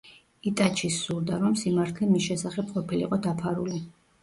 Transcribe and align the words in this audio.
იტაჩის 0.51 0.97
სურდა, 1.09 1.37
რომ 1.43 1.59
სიმართლე 1.65 2.09
მის 2.15 2.27
შესახებ 2.31 2.75
ყოფილიყო 2.79 3.23
დაფარული. 3.31 3.87